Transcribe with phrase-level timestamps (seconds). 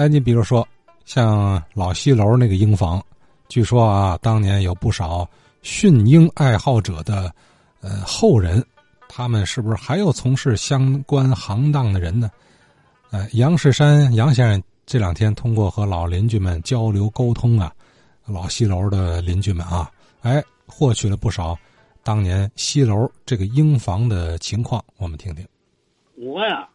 [0.00, 0.66] 哎，你比如说
[1.04, 3.04] 像老西楼那个鹰房，
[3.48, 5.28] 据说啊，当年有不少
[5.60, 7.30] 驯鹰爱好者的
[7.82, 8.64] 呃后人，
[9.10, 12.30] 他们是不是还有从事相关行当的人呢？
[13.10, 17.70] 呃，杨世山杨先生这两天通过和老邻居们交流沟通啊，
[18.24, 19.90] 老西楼的邻居们啊，
[20.22, 21.54] 哎，获取了不少
[22.02, 25.46] 当年西楼这个鹰房的情况，我们听听。
[26.16, 26.66] 我呀，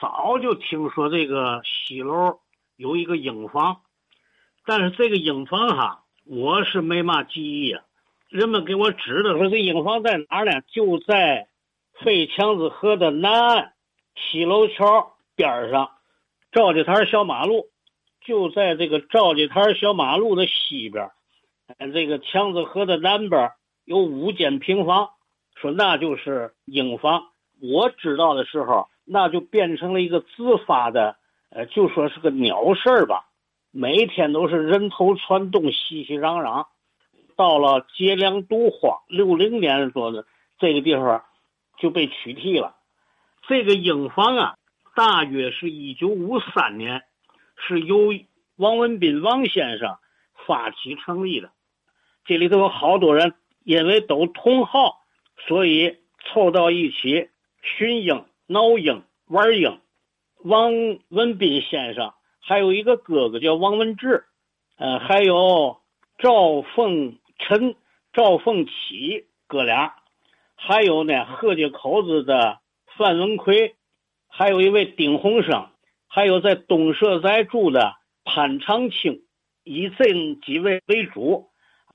[0.00, 2.34] 早就听说这个西楼
[2.76, 3.82] 有一个影房，
[4.66, 7.82] 但是这个影房哈，我是没嘛记忆啊。
[8.28, 10.60] 人们给我指的说这影房在哪儿呢？
[10.72, 11.48] 就在
[12.02, 13.72] 废墙子河的南岸
[14.14, 15.10] 西楼桥。
[15.36, 15.90] 边上，
[16.52, 17.66] 赵家滩小马路
[18.24, 21.10] 就在这个赵家滩小马路的西边，
[21.92, 23.50] 这个强子河的南边
[23.84, 25.10] 有五间平房，
[25.56, 27.32] 说那就是影房。
[27.60, 31.16] 我知道的时候，那就变成了一个自发的，
[31.54, 33.24] 呃，就说是个鸟事儿吧。
[33.70, 36.66] 每天都是人头攒动，熙熙攘攘。
[37.36, 40.26] 到了劫粮渡荒，六零年多的
[40.58, 41.24] 这个地方
[41.78, 42.76] 就被取缔了。
[43.48, 44.54] 这个营房啊。
[44.96, 47.02] 大约是一九五三年，
[47.56, 48.14] 是由
[48.54, 49.98] 王文斌王先生
[50.46, 51.50] 发起成立的。
[52.24, 55.00] 这里头有好多人，因为都同好，
[55.48, 57.28] 所以凑到一起
[57.60, 59.80] 寻鹰、挠鹰、玩鹰。
[60.44, 60.72] 王
[61.08, 64.24] 文斌先生还有一个哥哥叫王文志，
[64.76, 65.78] 呃，还有
[66.18, 67.76] 赵凤臣、
[68.12, 69.94] 赵凤起哥俩，
[70.54, 72.58] 还有呢贺家口子的
[72.98, 73.74] 范文奎。
[74.28, 75.68] 还有一位丁洪生，
[76.08, 79.22] 还有在东社寨住的潘长青，
[79.62, 80.12] 以这
[80.44, 81.48] 几位为主。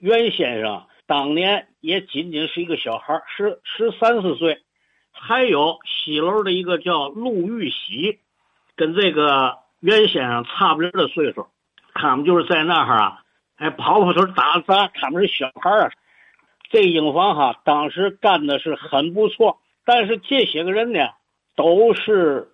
[0.00, 4.62] 袁先生当年也仅仅是一个小孩，十十三四岁。
[5.12, 8.18] 还有西楼的一个叫陆玉喜，
[8.76, 11.46] 跟这个袁先生差不多的岁数。
[11.94, 13.22] 他们就是在那儿啊，
[13.56, 15.90] 还，跑跑腿打杂，他们是小孩啊。
[16.70, 21.08] 这营房哈，当时干的是很不错，但是这些个人呢？
[21.54, 22.48] 都是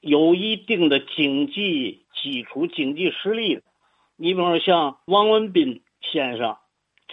[0.00, 3.62] 有一定的经济基础、经济实力的。
[4.16, 6.56] 你比方说，像王文斌先生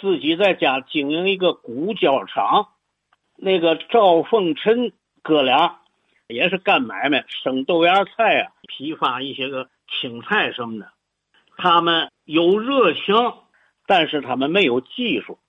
[0.02, 2.70] 自己在家经营一个骨胶厂，
[3.36, 5.81] 那个赵凤臣哥俩
[6.30, 10.90] 也是干买卖，生豆芽菜啊，批发一些个青菜什么的。
[11.58, 13.16] 他们有热情，
[13.88, 15.40] 但是他们没有技术。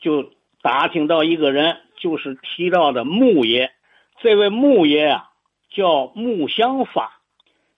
[0.00, 0.30] 就
[0.60, 3.72] 打听到一个人，就是提到的木爷。
[4.20, 5.30] 这位木爷啊，
[5.70, 7.20] 叫木祥发。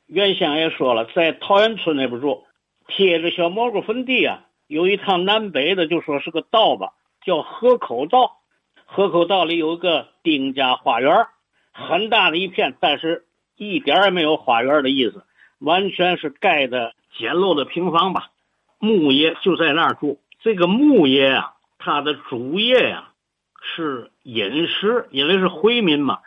[0.07, 2.45] 原先也说了，在桃源村那边住，
[2.89, 6.95] 贴着小蘑菇坟地啊，有一趟南北的，就说是个道吧，
[7.25, 8.39] 叫河口道。
[8.87, 11.27] 河口道里有一个丁家花园，
[11.89, 13.25] 很大的一片，但是
[13.57, 15.25] 一点也没有花园的意思，
[15.59, 18.29] 完全是盖的简陋的平房吧。
[18.79, 20.21] 木爷就在那儿住。
[20.41, 23.11] 这个木爷啊，他的主业呀
[23.63, 26.21] 是饮食，因为是回民嘛。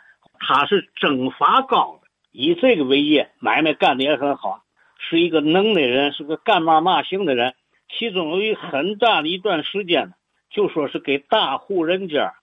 [0.46, 4.62] 他是征伐高的，以这个为业，买卖干的也很好，
[4.98, 7.54] 是一个能耐人，是个干嘛嘛行的人。
[7.88, 10.12] 其中有一很大的一段时间，
[10.50, 12.34] 就说是给大户人家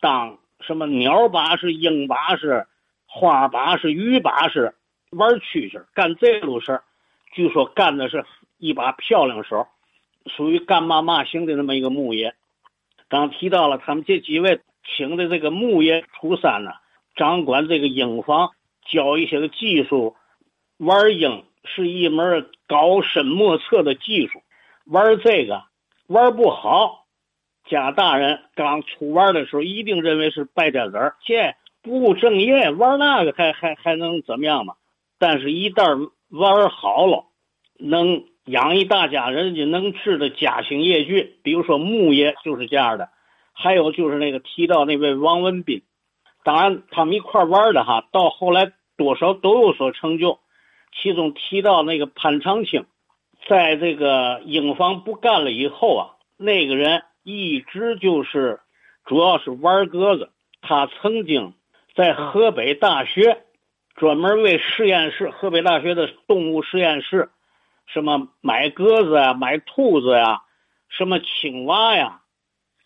[0.00, 2.66] 当什么鸟把式、鹰把式、
[3.06, 4.74] 花把式、鱼把式
[5.10, 6.84] 玩蛐蛐，干这路事儿。
[7.32, 8.24] 据说干的是
[8.58, 9.66] 一把漂亮手，
[10.26, 12.34] 属于干嘛嘛行的那么一个木爷。
[13.08, 16.80] 刚提到了他们这几位请的这个木爷出山了。
[17.16, 18.52] 掌管这个鹰房，
[18.88, 20.16] 教一些个技术。
[20.78, 24.42] 玩鹰是一门高深莫测的技术。
[24.86, 25.64] 玩这个
[26.06, 26.99] 玩不好，
[27.70, 32.70] 家大人刚出玩的时候，一定认为是败家子儿，这不务正业。
[32.70, 34.74] 玩那个还还还能怎么样嘛？
[35.18, 37.24] 但是，一旦玩好了，
[37.78, 41.38] 能养一大家人家能治的家兴业聚。
[41.42, 43.08] 比如说木爷就是这样的，
[43.52, 45.82] 还有就是那个提到那位王文斌。
[46.42, 50.40] 当然，他们一块玩的哈，到后来多少都有所成就。
[51.00, 52.86] 其中提到那个潘长青，
[53.46, 58.60] 在这个英房不干了以后啊，那个人一直就是
[59.04, 60.30] 主要是玩鸽子。
[60.62, 61.54] 他曾经
[61.94, 63.44] 在河北大学
[63.94, 67.30] 专门为实验室，河北大学的动物实验室，
[67.86, 70.42] 什么买鸽子呀、买兔子呀、
[70.88, 72.22] 什么青蛙呀、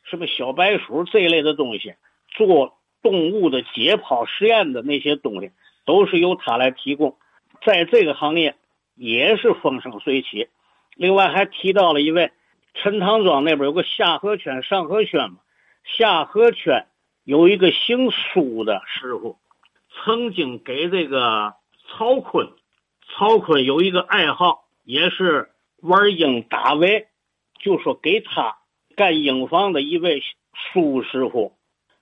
[0.02, 1.94] 什么小白鼠这一类的东西
[2.28, 2.78] 做。
[3.04, 5.50] 动物的解剖实验的那些东西，
[5.84, 7.18] 都是由他来提供，
[7.62, 8.56] 在这个行业
[8.94, 10.48] 也是风生水起。
[10.94, 12.32] 另外还提到了一位
[12.74, 15.38] 陈塘庄那边有个下河圈、上河圈嘛，
[15.84, 16.86] 下河圈
[17.22, 19.38] 有一个姓苏的师傅，
[19.90, 21.54] 曾经给这个
[21.88, 22.50] 曹锟
[23.16, 25.50] 曹锟有一个爱好，也是
[25.80, 27.06] 玩鹰打围，
[27.60, 28.58] 就说给他
[28.96, 30.22] 干鹰房的一位
[30.72, 31.56] 苏师傅，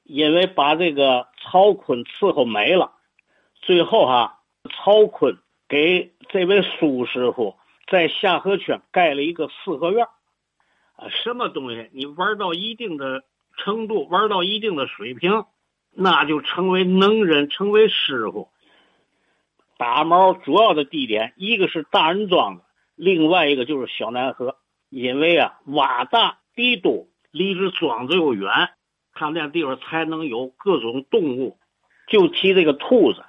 [0.05, 2.93] 因为把这个曹锟伺候没了，
[3.61, 4.41] 最后哈，
[4.71, 5.37] 曹锟
[5.69, 7.57] 给这位苏师傅
[7.89, 10.07] 在下河圈盖了一个四合院。
[11.11, 13.25] 什么东西你玩到一定的
[13.57, 15.45] 程度，玩到一定的水平，
[15.91, 18.49] 那就成为能人，成为师傅。
[19.79, 22.63] 打毛主要的地点，一个是大人庄子，
[22.95, 24.57] 另外一个就是小南河。
[24.91, 28.51] 因为啊，洼大地多，离这庄子又远，
[29.15, 31.59] 他那地方才能有各种动物。
[32.09, 33.25] 就提这个兔子，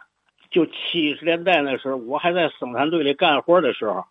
[0.52, 4.04] 就七十年代那时候，我还在生产队里干活的时候，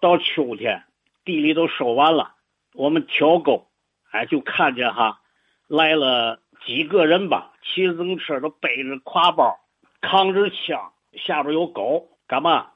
[0.00, 0.84] 到秋天，
[1.24, 2.34] 地里都收完了，
[2.74, 3.66] 我们挑沟，
[4.10, 5.20] 哎，就看见哈，
[5.66, 9.58] 来了几个人吧，骑自行车都背着挎包，
[10.00, 10.92] 扛着枪。
[11.12, 12.68] 下边有狗，干嘛？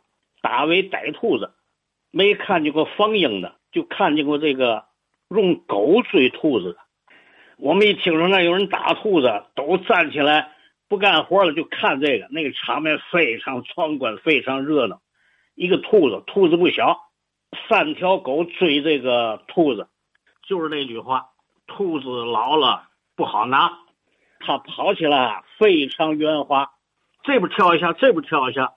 [0.43, 1.55] 打围逮兔子，
[2.11, 4.85] 没看见过放鹰的，就看见过这个
[5.29, 6.79] 用狗追兔子的。
[7.57, 10.53] 我们一听说那有人打兔子，都站起来
[10.89, 12.27] 不干活了，就看这个。
[12.31, 15.01] 那个场面非常壮观，非常热闹。
[15.55, 16.99] 一个兔子，兔子不小，
[17.69, 19.89] 三条狗追这个兔子，
[20.43, 21.31] 就是那句话：
[21.67, 23.79] 兔子老了不好拿，
[24.41, 26.71] 它跑起来非常圆滑。
[27.23, 28.75] 这边跳一下，这边跳一下，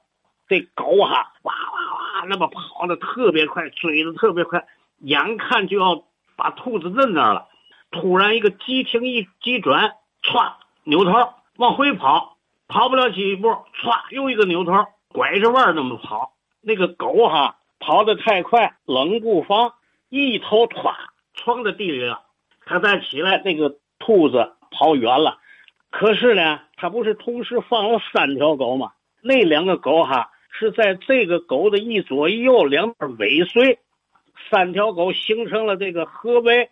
[0.48, 4.66] 这狗哈哇哇哇，那么跑的特别快，追的特别快，
[5.00, 6.04] 眼看就要
[6.36, 7.48] 把兔子扔那儿了。
[7.92, 12.38] 突然一个急停一急转，歘，扭头往回跑，
[12.68, 16.33] 跑不了几步，歘，又一个扭头，拐着弯那么跑。
[16.62, 19.74] 那个狗哈跑得太快，冷不防
[20.10, 20.94] 一头歘
[21.34, 22.24] 撞在地里了。
[22.66, 25.40] 他再起来，那个兔子跑远了。
[25.90, 28.92] 可是呢，他不是同时放了三条狗吗？
[29.22, 33.80] 那两个狗哈是在这个狗的一左一右两边尾随，
[34.50, 36.70] 三条狗形成了这个合围，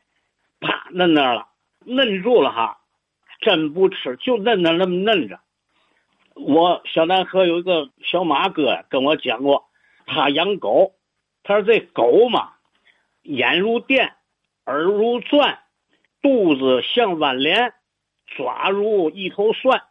[0.60, 1.48] 啪摁那儿了，
[1.86, 2.80] 摁住了哈，
[3.40, 5.40] 真不吃，就摁那那么摁着。
[6.36, 9.70] 我小南河有一个小马哥，跟我讲过，
[10.06, 10.95] 他养狗，
[11.46, 12.54] 他说这狗嘛，
[13.22, 14.16] 眼如电，
[14.66, 15.60] 耳如钻，
[16.22, 17.74] 肚子像弯镰。
[18.36, 19.84] 爪如一头蒜，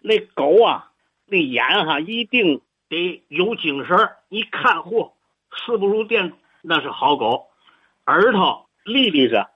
[0.00, 0.90] 那狗啊，
[1.26, 3.96] 那眼哈一定得有精神
[4.28, 5.12] 一看，嚯，
[5.54, 7.46] 势不如电，那是好狗。
[8.04, 9.48] 耳朵立立着，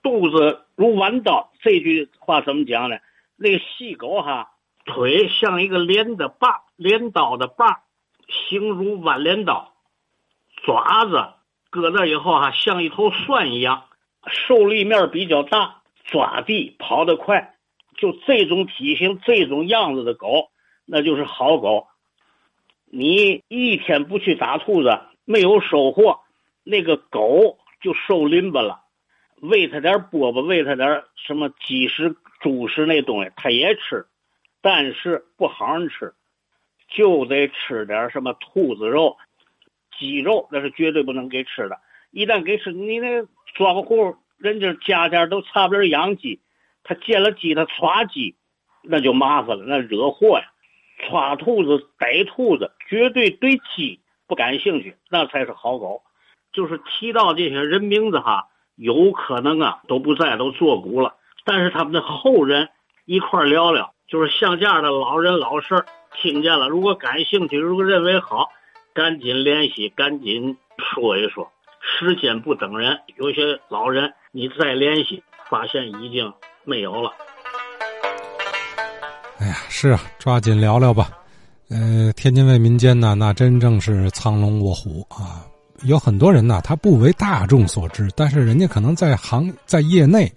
[0.00, 1.50] 肚子如弯刀。
[1.60, 2.98] 这句话怎么讲呢？
[3.36, 4.52] 那个细狗哈，
[4.84, 7.82] 腿像一个镰的把，镰刀的把，
[8.28, 9.73] 形如弯镰刀。
[10.64, 11.24] 爪子
[11.70, 13.84] 搁那以后哈，像一头蒜一样，
[14.26, 15.80] 受力面比较大。
[16.06, 17.54] 抓地跑得快，
[17.96, 20.50] 就这种体型、这种样子的狗，
[20.84, 21.86] 那就是好狗。
[22.84, 26.20] 你一天不去打兔子，没有收获，
[26.62, 28.82] 那个狗就受淋巴了。
[29.40, 34.06] 喂它点饽饽，喂它点什么鸡食、猪食那东西，它也吃，
[34.60, 36.12] 但是不好好吃，
[36.88, 39.16] 就得吃点什么兔子肉、
[39.98, 41.78] 鸡肉，那是绝对不能给吃的。
[42.10, 44.16] 一旦给吃，你那庄户。
[44.36, 46.40] 人家家家都差不多养鸡，
[46.82, 48.34] 他见了鸡他抓鸡，
[48.82, 50.44] 那就麻烦了，那惹祸呀！
[51.08, 56.02] 抓兔子逮兔子，绝对对鸡不感兴趣，那才是好狗。
[56.52, 61.14] 就是提到这些人名字哈，有可能啊都不在，都作古了。
[61.44, 62.68] 但是他们的后人
[63.06, 65.86] 一块聊聊，就是像这样的老人老事
[66.20, 68.50] 听见了，如果感兴趣，如果认为好，
[68.94, 71.50] 赶紧联系，赶紧说一说。
[71.82, 74.08] 时间不等人，有些老人。
[74.30, 75.20] 你再联系，
[75.50, 76.32] 发现已经
[76.62, 77.10] 没有了。
[79.40, 81.10] 哎呀，是啊，抓紧聊聊吧。
[81.70, 85.44] 呃，天津卫民间呢，那真正是藏龙卧虎啊。
[85.82, 90.32] 有很多人呢，他不为大众所知，但是人家可能在行在业内，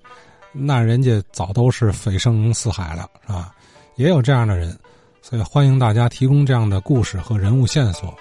[0.52, 3.54] 那人家早都是蜚声四海了，是吧？
[3.98, 4.76] 也有这样的人，
[5.22, 8.12] 所以欢迎大家提供这样的故事和人物线索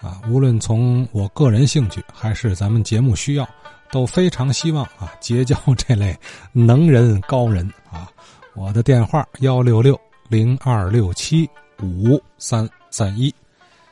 [0.00, 0.20] 啊。
[0.28, 3.48] 无论从我个人兴趣，还是咱们节目需要。
[3.90, 6.14] 都非常希望啊 结交这类
[6.52, 8.06] 能人高人啊！
[8.54, 11.48] 我的电话幺六六零二六七
[11.82, 13.34] 五三三一。